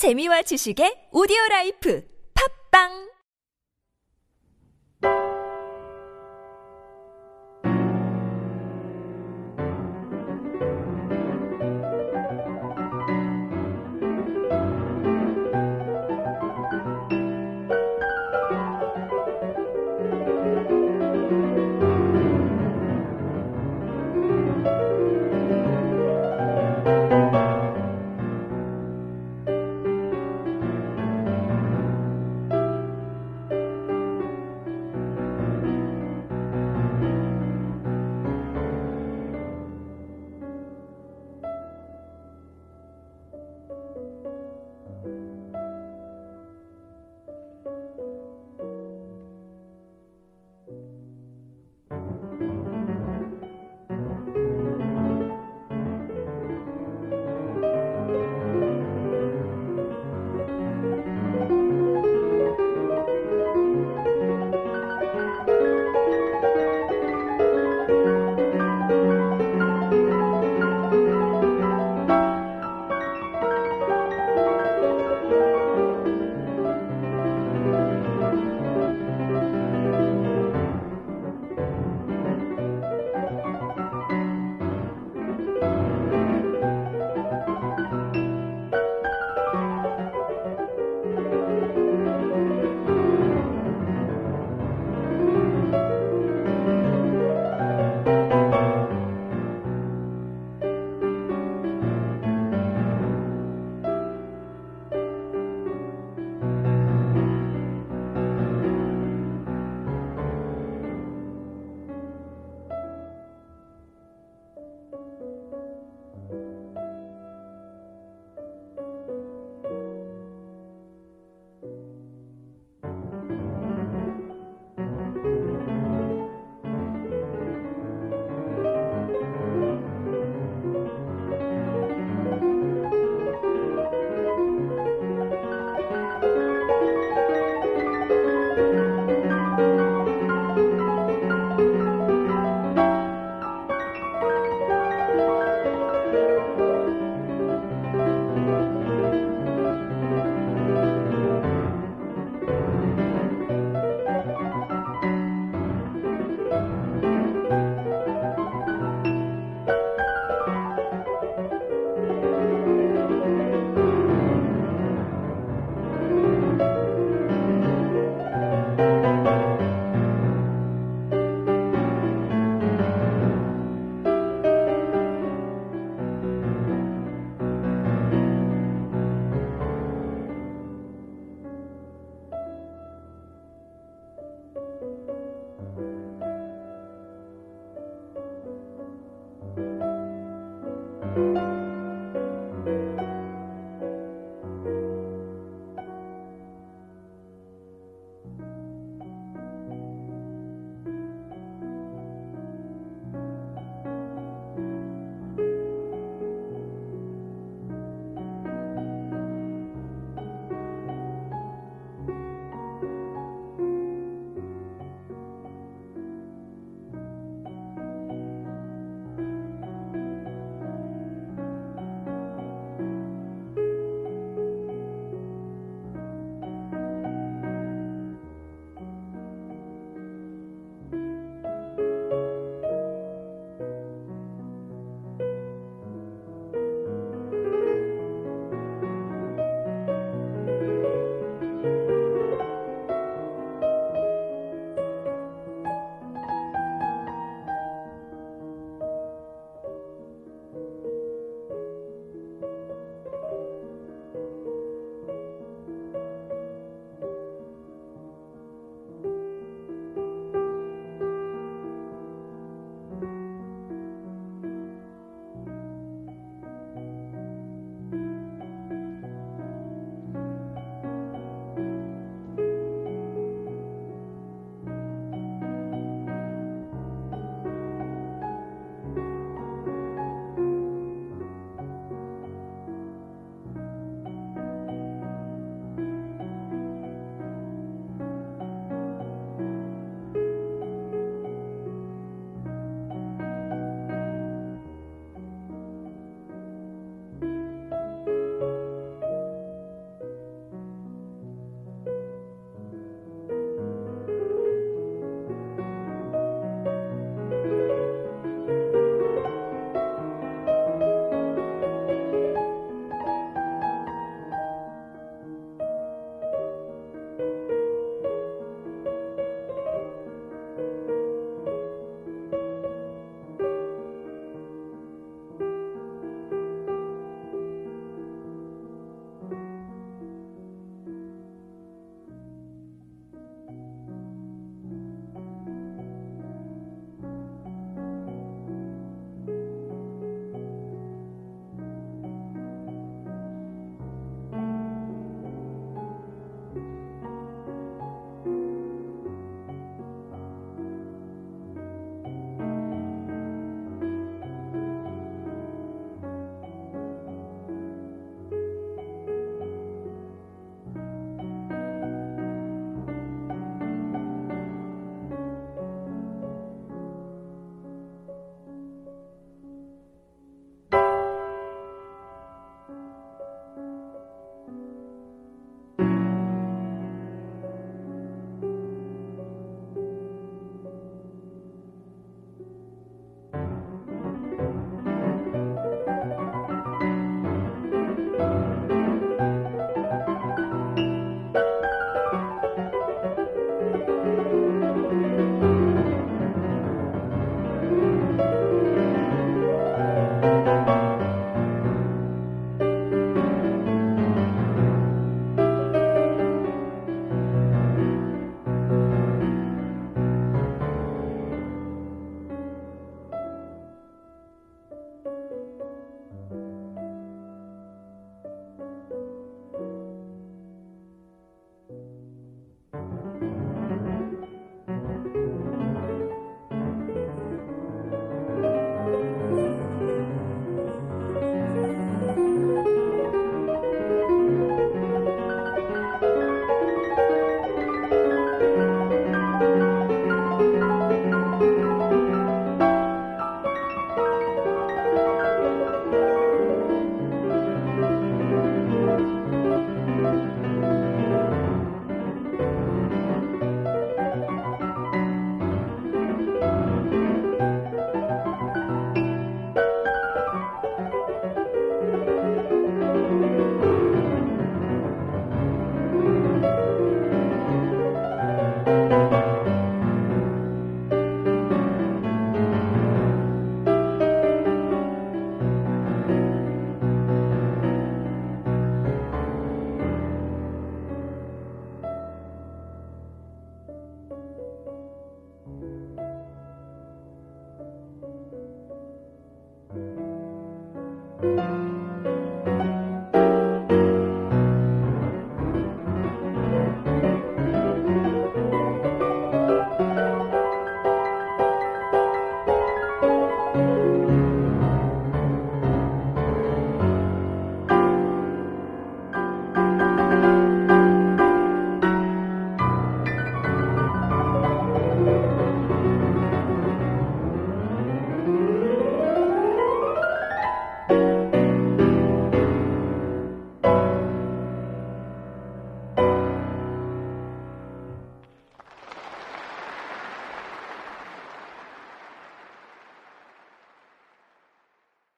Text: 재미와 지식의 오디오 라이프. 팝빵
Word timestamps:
재미와 0.00 0.40
지식의 0.48 1.12
오디오 1.12 1.36
라이프. 1.50 2.00
팝빵 2.32 3.09